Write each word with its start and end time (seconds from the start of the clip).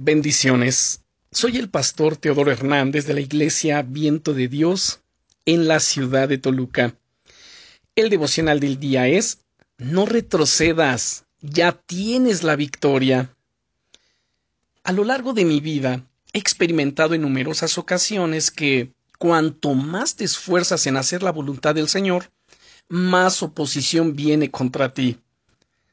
Bendiciones. 0.00 1.02
Soy 1.32 1.56
el 1.56 1.70
pastor 1.70 2.16
Teodoro 2.16 2.52
Hernández 2.52 3.04
de 3.08 3.14
la 3.14 3.20
Iglesia 3.20 3.82
Viento 3.82 4.32
de 4.32 4.46
Dios 4.46 5.00
en 5.44 5.66
la 5.66 5.80
ciudad 5.80 6.28
de 6.28 6.38
Toluca. 6.38 6.94
El 7.96 8.08
devocional 8.08 8.60
del 8.60 8.78
día 8.78 9.08
es 9.08 9.40
No 9.76 10.06
retrocedas, 10.06 11.24
ya 11.40 11.72
tienes 11.72 12.44
la 12.44 12.54
victoria. 12.54 13.34
A 14.84 14.92
lo 14.92 15.02
largo 15.02 15.32
de 15.32 15.44
mi 15.44 15.58
vida 15.58 16.06
he 16.32 16.38
experimentado 16.38 17.14
en 17.14 17.22
numerosas 17.22 17.76
ocasiones 17.76 18.52
que 18.52 18.92
cuanto 19.18 19.74
más 19.74 20.14
te 20.14 20.22
esfuerzas 20.22 20.86
en 20.86 20.96
hacer 20.96 21.24
la 21.24 21.32
voluntad 21.32 21.74
del 21.74 21.88
Señor, 21.88 22.30
más 22.88 23.42
oposición 23.42 24.14
viene 24.14 24.48
contra 24.48 24.94
ti. 24.94 25.18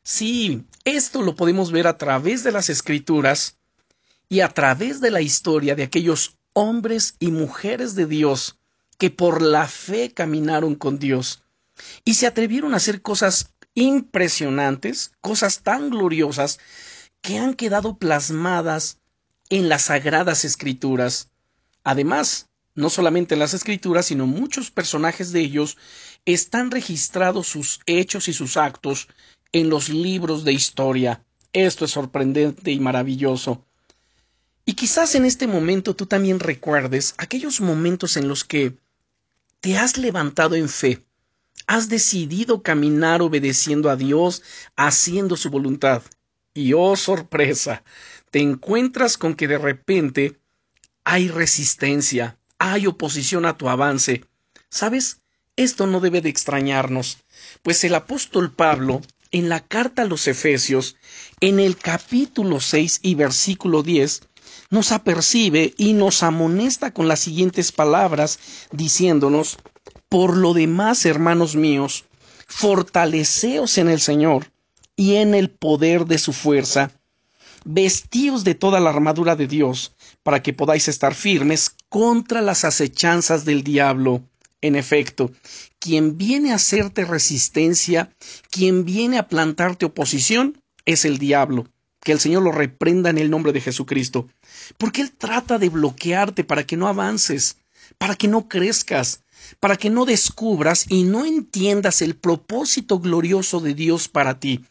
Sí, 0.04 0.64
esto 0.84 1.24
lo 1.24 1.36
podemos 1.36 1.72
ver 1.72 1.88
a 1.88 1.98
través 1.98 2.44
de 2.44 2.52
las 2.52 2.70
escrituras, 2.70 3.58
y 4.36 4.41
a 4.41 4.49
través 4.49 4.99
de 4.99 5.11
la 5.11 5.21
historia 5.21 5.75
de 5.75 5.84
aquellos 5.84 6.35
hombres 6.52 7.16
y 7.20 7.31
mujeres 7.31 7.95
de 7.95 8.05
Dios 8.05 8.57
que 8.98 9.09
por 9.09 9.41
la 9.41 9.66
fe 9.66 10.12
caminaron 10.12 10.76
con 10.76 10.99
Dios 10.99 11.43
y 12.03 12.16
se 12.16 12.27
atrevieron 12.27 12.73
a 12.73 12.77
hacer 12.77 13.02
cosas 13.02 13.53
impresionantes, 13.76 15.13
cosas 15.21 15.63
tan 15.63 15.90
gloriosas 15.90 16.59
que 17.21 17.38
han 17.38 17.53
quedado 17.53 17.98
plasmadas 17.98 18.99
en 19.49 19.70
las 19.70 19.84
sagradas 19.84 20.43
escrituras. 20.43 21.29
Además, 21.85 22.49
no 22.73 22.90
solamente 22.90 23.35
en 23.35 23.40
las 23.40 23.54
escrituras, 23.54 24.07
sino 24.07 24.27
muchos 24.27 24.70
personajes 24.70 25.31
de 25.31 25.40
ellos 25.40 25.77
están 26.26 26.71
registrados 26.71 27.48
sus 27.48 27.79
hechos 27.85 28.27
y 28.27 28.34
sus 28.34 28.57
actos 28.57 29.07
en 29.54 29.70
los 29.70 29.88
libros 29.88 30.43
de 30.43 30.52
historia. 30.52 31.23
Esto 31.54 31.85
es 31.85 31.91
sorprendente 31.91 32.73
y 32.73 32.81
maravilloso. 32.81 33.63
Y 34.66 34.74
quizás 34.74 35.14
en 35.14 35.26
este 35.26 35.46
momento 35.46 35.96
tú 35.96 36.08
también 36.08 36.40
recuerdes 36.40 37.14
aquellos 37.18 37.62
momentos 37.62 38.18
en 38.18 38.27
los 38.27 38.44
que 38.44 38.74
te 39.60 39.77
has 39.77 39.98
levantado 39.98 40.55
en 40.55 40.70
fe, 40.70 41.04
has 41.68 41.88
decidido 41.88 42.63
caminar 42.63 43.22
obedeciendo 43.22 43.90
a 43.90 43.96
Dios, 43.96 44.41
haciendo 44.76 45.38
su 45.38 45.49
voluntad. 45.49 46.02
Y 46.54 46.74
oh 46.74 46.96
sorpresa, 46.96 47.84
te 48.32 48.40
encuentras 48.40 49.18
con 49.18 49.35
que 49.35 49.48
de 49.48 49.57
repente 49.57 50.40
hay 51.04 51.27
resistencia, 51.27 52.38
hay 52.57 52.88
oposición 52.88 53.46
a 53.46 53.57
tu 53.57 53.70
avance. 53.70 54.26
¿Sabes? 54.70 55.22
Esto 55.55 55.88
no 55.88 56.00
debe 56.00 56.22
de 56.22 56.29
extrañarnos, 56.29 57.20
pues 57.62 57.84
el 57.84 57.96
apóstol 57.96 58.52
Pablo, 58.52 59.02
en 59.32 59.48
la 59.48 59.62
carta 59.62 60.02
a 60.02 60.05
los 60.05 60.27
Efesios, 60.27 60.98
en 61.40 61.60
el 61.60 61.77
capítulo 61.77 62.60
6 62.60 63.00
y 63.02 63.16
versículo 63.16 63.84
10, 63.84 64.22
nos 64.69 64.91
apercibe 64.91 65.74
y 65.78 65.94
nos 65.94 66.24
amonesta 66.24 66.91
con 66.91 67.08
las 67.08 67.19
siguientes 67.19 67.72
palabras, 67.72 68.40
diciéndonos, 68.72 69.57
Por 70.09 70.38
lo 70.38 70.53
demás, 70.53 71.06
hermanos 71.06 71.56
míos, 71.56 72.06
fortaleceos 72.47 73.78
en 73.78 73.90
el 73.90 74.00
Señor 74.00 74.52
y 74.96 75.16
en 75.16 75.34
el 75.34 75.50
poder 75.50 76.06
de 76.06 76.18
su 76.18 76.31
fuerza, 76.34 76.91
vestíos 77.66 78.44
de 78.44 78.56
toda 78.56 78.80
la 78.80 78.91
armadura 78.91 79.35
de 79.35 79.47
Dios, 79.47 79.94
para 80.24 80.41
que 80.41 80.53
podáis 80.53 80.88
estar 80.88 81.13
firmes 81.13 81.75
contra 81.90 82.41
las 82.41 82.63
acechanzas 82.63 83.46
del 83.46 83.63
diablo. 83.63 84.24
En 84.62 84.75
efecto, 84.75 85.31
quien 85.79 86.18
viene 86.18 86.52
a 86.52 86.56
hacerte 86.56 87.06
resistencia, 87.06 88.09
quien 88.50 88.85
viene 88.85 89.19
a 89.19 89.28
plantarte 89.28 89.85
oposición, 89.85 90.62
es 90.85 91.06
el 91.06 91.18
diablo 91.18 91.68
que 92.06 92.11
el 92.11 92.19
Señor 92.19 92.44
lo 92.44 92.51
reprenda 92.51 93.09
en 93.09 93.17
el 93.17 93.31
nombre 93.31 93.51
de 93.51 93.61
Jesucristo, 93.61 94.28
porque 94.78 95.01
Él 95.01 95.11
trata 95.11 95.57
de 95.57 95.69
bloquearte 95.69 96.44
para 96.44 96.63
que 96.63 96.78
no 96.78 96.88
avances, 96.88 97.57
para 97.97 98.16
que 98.16 98.28
no 98.28 98.47
crezcas, 98.47 99.23
para 99.59 99.75
que 99.75 99.89
no 99.89 100.06
descubras 100.06 100.85
y 100.88 101.03
no 101.03 101.25
entiendas 101.25 102.03
el 102.03 102.15
propósito 102.15 102.99
glorioso 102.99 103.59
de 103.59 103.73
Dios 103.73 104.07
para 104.07 104.39
ti, 104.39 104.63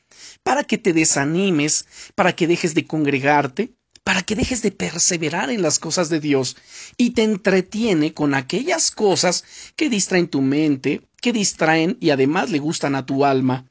para 0.44 0.62
que 0.62 0.78
te 0.78 0.92
desanimes, 0.92 1.86
para 2.14 2.36
que 2.36 2.46
dejes 2.46 2.72
de 2.72 2.86
congregarte, 2.86 3.74
para 4.04 4.22
que 4.22 4.36
dejes 4.36 4.62
de 4.62 4.70
perseverar 4.70 5.50
en 5.50 5.60
las 5.60 5.80
cosas 5.80 6.10
de 6.10 6.20
Dios 6.20 6.56
y 6.96 7.10
te 7.10 7.24
entretiene 7.24 8.14
con 8.14 8.34
aquellas 8.34 8.92
cosas 8.92 9.44
que 9.74 9.90
distraen 9.90 10.28
tu 10.28 10.40
mente, 10.40 11.00
que 11.20 11.32
distraen 11.32 11.96
y 12.00 12.10
además 12.10 12.50
le 12.50 12.60
gustan 12.60 12.94
a 12.94 13.04
tu 13.04 13.24
alma. 13.24 13.66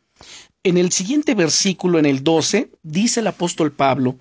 En 0.66 0.78
el 0.78 0.94
siguiente 0.94 1.35
versículo, 1.35 2.00
en 2.00 2.06
el 2.06 2.24
12, 2.24 2.72
dice 2.84 3.19
el 3.19 3.28
apóstol 3.28 3.74
Pablo, 3.74 4.16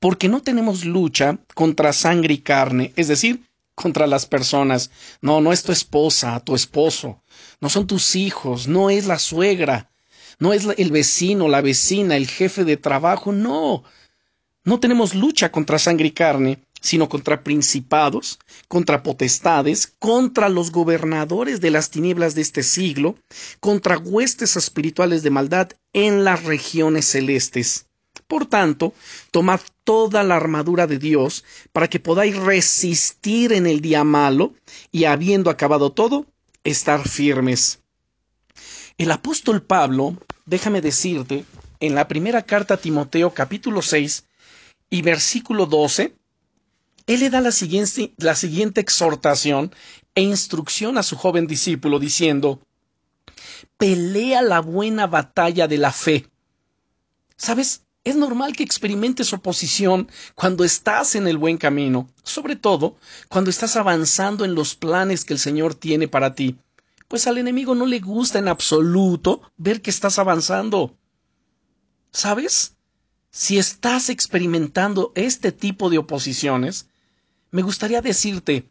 porque 0.00 0.30
no 0.30 0.40
tenemos 0.40 0.86
lucha 0.86 1.38
contra 1.54 1.92
sangre 1.92 2.32
y 2.32 2.38
carne, 2.38 2.94
es 2.96 3.08
decir, 3.08 3.42
contra 3.74 4.06
las 4.06 4.24
personas. 4.24 4.90
No, 5.20 5.42
no 5.42 5.52
es 5.52 5.62
tu 5.62 5.72
esposa, 5.72 6.40
tu 6.40 6.54
esposo, 6.54 7.20
no 7.60 7.68
son 7.68 7.86
tus 7.86 8.16
hijos, 8.16 8.66
no 8.66 8.88
es 8.88 9.06
la 9.06 9.18
suegra, 9.18 9.90
no 10.38 10.54
es 10.54 10.66
el 10.78 10.90
vecino, 10.90 11.48
la 11.48 11.60
vecina, 11.60 12.16
el 12.16 12.28
jefe 12.28 12.64
de 12.64 12.78
trabajo, 12.78 13.30
no. 13.32 13.84
No 14.64 14.80
tenemos 14.80 15.14
lucha 15.14 15.52
contra 15.52 15.78
sangre 15.78 16.06
y 16.06 16.12
carne, 16.12 16.60
sino 16.84 17.08
contra 17.08 17.42
principados, 17.42 18.38
contra 18.68 19.02
potestades, 19.02 19.94
contra 19.98 20.50
los 20.50 20.70
gobernadores 20.70 21.62
de 21.62 21.70
las 21.70 21.88
tinieblas 21.88 22.34
de 22.34 22.42
este 22.42 22.62
siglo, 22.62 23.16
contra 23.58 23.96
huestes 23.96 24.54
espirituales 24.56 25.22
de 25.22 25.30
maldad 25.30 25.70
en 25.94 26.24
las 26.24 26.44
regiones 26.44 27.06
celestes. 27.06 27.86
Por 28.28 28.44
tanto, 28.44 28.92
tomad 29.30 29.60
toda 29.84 30.22
la 30.24 30.36
armadura 30.36 30.86
de 30.86 30.98
Dios 30.98 31.42
para 31.72 31.88
que 31.88 32.00
podáis 32.00 32.36
resistir 32.36 33.54
en 33.54 33.66
el 33.66 33.80
día 33.80 34.04
malo 34.04 34.52
y 34.92 35.04
habiendo 35.06 35.48
acabado 35.48 35.90
todo, 35.90 36.26
estar 36.64 37.08
firmes. 37.08 37.80
El 38.98 39.10
apóstol 39.10 39.62
Pablo, 39.62 40.18
déjame 40.44 40.82
decirte, 40.82 41.46
en 41.80 41.94
la 41.94 42.08
primera 42.08 42.42
carta 42.42 42.74
a 42.74 42.76
Timoteo 42.76 43.32
capítulo 43.32 43.80
6 43.80 44.24
y 44.90 45.00
versículo 45.00 45.64
12, 45.64 46.14
él 47.06 47.20
le 47.20 47.30
da 47.30 47.40
la 47.40 47.52
siguiente, 47.52 48.14
la 48.16 48.34
siguiente 48.34 48.80
exhortación 48.80 49.74
e 50.14 50.22
instrucción 50.22 50.96
a 50.96 51.02
su 51.02 51.16
joven 51.16 51.46
discípulo 51.46 51.98
diciendo, 51.98 52.60
pelea 53.76 54.40
la 54.42 54.60
buena 54.60 55.06
batalla 55.06 55.68
de 55.68 55.78
la 55.78 55.92
fe. 55.92 56.28
¿Sabes? 57.36 57.82
Es 58.04 58.16
normal 58.16 58.54
que 58.54 58.62
experimentes 58.62 59.32
oposición 59.32 60.08
cuando 60.34 60.62
estás 60.62 61.14
en 61.14 61.26
el 61.26 61.38
buen 61.38 61.56
camino, 61.56 62.08
sobre 62.22 62.54
todo 62.54 62.96
cuando 63.28 63.50
estás 63.50 63.76
avanzando 63.76 64.44
en 64.44 64.54
los 64.54 64.74
planes 64.74 65.24
que 65.24 65.32
el 65.32 65.38
Señor 65.38 65.74
tiene 65.74 66.06
para 66.06 66.34
ti, 66.34 66.58
pues 67.08 67.26
al 67.26 67.38
enemigo 67.38 67.74
no 67.74 67.86
le 67.86 68.00
gusta 68.00 68.38
en 68.38 68.48
absoluto 68.48 69.40
ver 69.56 69.80
que 69.80 69.90
estás 69.90 70.18
avanzando. 70.18 70.96
¿Sabes? 72.12 72.76
Si 73.30 73.58
estás 73.58 74.10
experimentando 74.10 75.12
este 75.14 75.50
tipo 75.50 75.90
de 75.90 75.98
oposiciones, 75.98 76.88
me 77.54 77.62
gustaría 77.62 78.02
decirte, 78.02 78.66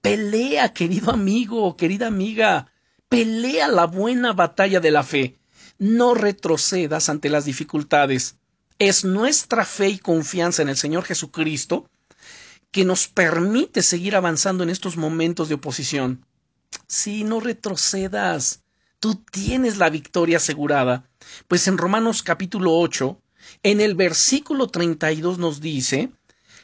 pelea, 0.00 0.72
querido 0.72 1.10
amigo 1.10 1.64
o 1.64 1.76
querida 1.76 2.06
amiga, 2.06 2.70
pelea 3.08 3.66
la 3.66 3.86
buena 3.86 4.32
batalla 4.32 4.78
de 4.78 4.92
la 4.92 5.02
fe. 5.02 5.40
No 5.80 6.14
retrocedas 6.14 7.08
ante 7.08 7.28
las 7.28 7.46
dificultades. 7.46 8.36
Es 8.78 9.04
nuestra 9.04 9.64
fe 9.64 9.88
y 9.88 9.98
confianza 9.98 10.62
en 10.62 10.68
el 10.68 10.76
Señor 10.76 11.02
Jesucristo 11.02 11.90
que 12.70 12.84
nos 12.84 13.08
permite 13.08 13.82
seguir 13.82 14.14
avanzando 14.14 14.62
en 14.62 14.70
estos 14.70 14.96
momentos 14.96 15.48
de 15.48 15.56
oposición. 15.56 16.24
Sí, 16.86 17.24
no 17.24 17.40
retrocedas. 17.40 18.62
Tú 19.00 19.16
tienes 19.32 19.78
la 19.78 19.90
victoria 19.90 20.36
asegurada. 20.36 21.10
Pues 21.48 21.66
en 21.66 21.76
Romanos 21.76 22.22
capítulo 22.22 22.78
8, 22.78 23.20
en 23.64 23.80
el 23.80 23.96
versículo 23.96 24.68
32 24.68 25.38
nos 25.38 25.60
dice, 25.60 26.12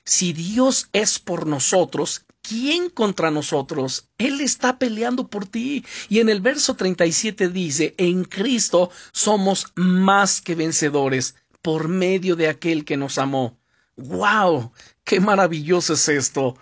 si 0.05 0.33
Dios 0.33 0.89
es 0.93 1.19
por 1.19 1.47
nosotros, 1.47 2.25
¿quién 2.43 2.91
contra 2.91 3.31
nosotros? 3.31 4.09
Él 4.19 4.41
está 4.41 4.79
peleando 4.79 5.29
por 5.29 5.47
ti. 5.47 5.85
Y 6.09 6.21
en 6.21 6.29
el 6.29 6.41
verso 6.41 6.75
37 6.75 7.49
dice, 7.49 7.95
en 7.99 8.25
Cristo 8.25 8.91
somos 9.13 9.73
más 9.75 10.41
que 10.41 10.55
vencedores 10.55 11.37
por 11.63 11.89
medio 11.89 12.37
de 12.37 12.49
aquel 12.49 12.85
que 12.85 12.97
nos 12.97 13.19
amó. 13.19 13.59
¡Wow! 13.97 14.73
¡Qué 15.05 15.21
maravilloso 15.21 15.95
es 15.95 16.09
esto! 16.09 16.57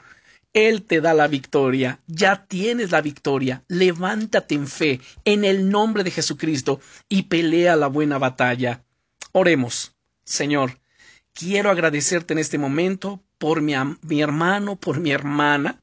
Él 0.53 0.82
te 0.82 1.00
da 1.00 1.14
la 1.14 1.29
victoria, 1.29 2.00
ya 2.09 2.44
tienes 2.47 2.91
la 2.91 3.00
victoria, 3.00 3.62
levántate 3.69 4.56
en 4.56 4.67
fe, 4.67 5.00
en 5.25 5.44
el 5.44 5.70
nombre 5.70 6.03
de 6.03 6.11
Jesucristo, 6.11 6.81
y 7.09 7.23
pelea 7.23 7.76
la 7.76 7.87
buena 7.87 8.19
batalla. 8.19 8.85
Oremos. 9.31 9.94
Señor, 10.25 10.81
quiero 11.35 11.71
agradecerte 11.71 12.32
en 12.32 12.38
este 12.38 12.59
momento 12.59 13.23
por 13.38 13.62
mi, 13.62 13.75
mi 14.03 14.21
hermano, 14.21 14.77
por 14.77 15.00
mi 15.00 15.11
hermana, 15.11 15.81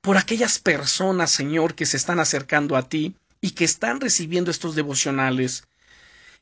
por 0.00 0.16
aquellas 0.16 0.58
personas, 0.58 1.30
Señor, 1.30 1.74
que 1.74 1.86
se 1.86 1.96
están 1.96 2.18
acercando 2.18 2.76
a 2.76 2.88
ti 2.88 3.16
y 3.40 3.52
que 3.52 3.64
están 3.64 4.00
recibiendo 4.00 4.50
estos 4.50 4.74
devocionales. 4.74 5.64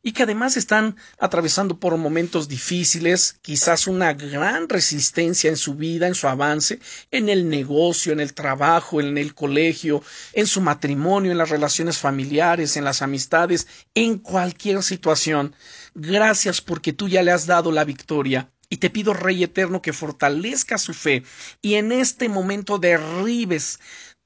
Y 0.03 0.13
que 0.13 0.23
además 0.23 0.57
están 0.57 0.97
atravesando 1.19 1.79
por 1.79 1.97
momentos 1.97 2.49
difíciles, 2.49 3.37
quizás 3.43 3.87
una 3.87 4.15
gran 4.15 4.69
resistencia 4.69 5.51
en 5.51 5.57
su 5.57 5.75
vida, 5.75 6.07
en 6.07 6.15
su 6.15 6.27
avance, 6.27 6.81
en 7.11 7.29
el 7.29 7.49
negocio, 7.49 8.13
en 8.13 8.21
el 8.21 8.33
trabajo, 8.33 9.01
en 9.01 9.19
el 9.19 9.35
colegio, 9.35 10.03
en 10.33 10.47
su 10.47 10.61
matrimonio, 10.61 11.33
en 11.33 11.39
las 11.39 11.51
relaciones 11.51 11.99
familiares, 11.99 12.77
en 12.77 12.85
las 12.85 13.03
amistades, 13.03 13.67
en 13.95 14.19
cualquier 14.19 14.83
situación. 14.83 15.55
Gracias 15.95 16.61
porque 16.61 16.93
tú 16.93 17.09
ya 17.09 17.23
le 17.23 17.33
has 17.33 17.47
dado 17.47 17.73
la 17.73 17.85
victoria. 17.85 18.51
Y 18.73 18.77
te 18.77 18.89
pido, 18.89 19.15
Rey 19.15 19.43
Eterno, 19.43 19.83
que 19.83 19.93
fortalezca 19.93 20.79
su 20.79 20.95
fe 20.95 21.25
y 21.61 21.75
en 21.75 21.91
este 21.91 22.29
momento 22.29 22.79
derribes 22.79 23.81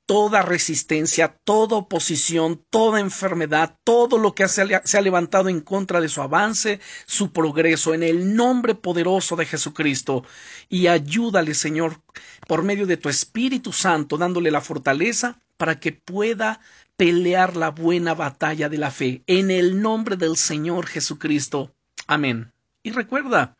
toda 0.07 0.43
resistencia, 0.43 1.37
toda 1.45 1.77
oposición, 1.77 2.63
toda 2.71 3.01
enfermedad, 3.01 3.79
todo 3.85 4.19
lo 4.19 4.35
que 4.35 4.49
se 4.49 4.63
ha, 4.63 5.01
levantado 5.01 5.49
en 5.49 5.61
contra 5.61 6.01
de 6.01 6.09
su 6.09 6.21
avance, 6.21 6.81
su 7.07 7.33
progreso, 7.33 7.95
en 7.95 8.03
el 8.03 8.37
nombre 8.37 8.75
poderoso 8.75 9.37
de 9.37 9.47
Jesucristo. 9.47 10.25
Y 10.69 10.89
ayúdale, 10.89 11.55
Señor, 11.55 12.01
por 12.47 12.63
medio 12.63 12.87
de 12.87 12.97
tu 12.97 13.09
Espíritu 13.09 13.73
Santo, 13.73 14.19
dándole 14.19 14.51
la 14.51 14.61
fortaleza 14.61 15.41
para 15.57 15.81
que 15.81 15.93
pueda 15.93 16.61
pelear 16.97 17.57
la 17.57 17.71
buena 17.71 18.15
batalla 18.15 18.69
de 18.69 18.79
la 18.79 18.91
fe. 18.91 19.23
En 19.27 19.51
el 19.51 19.81
nombre 19.81 20.17
del 20.17 20.37
Señor 20.37 20.87
Jesucristo. 20.87 21.75
Amén. 22.07 22.53
Y 22.83 22.91
recuerda, 22.91 23.57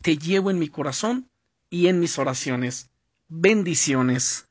te 0.00 0.16
llevo 0.16 0.50
en 0.50 0.58
mi 0.58 0.68
corazón 0.68 1.28
y 1.68 1.88
en 1.88 2.00
mis 2.00 2.18
oraciones. 2.18 2.90
Bendiciones. 3.28 4.48